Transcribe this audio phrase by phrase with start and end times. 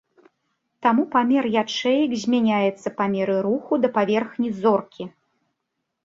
[0.83, 5.03] Таму памер ячэек змяняецца па меры руху да паверхні зоркі.